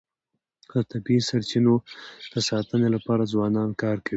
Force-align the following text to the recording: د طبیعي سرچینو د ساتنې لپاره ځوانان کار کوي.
د 0.69 0.73
طبیعي 0.91 1.21
سرچینو 1.29 1.73
د 2.33 2.35
ساتنې 2.49 2.87
لپاره 2.95 3.23
ځوانان 3.33 3.69
کار 3.81 3.97
کوي. 4.05 4.09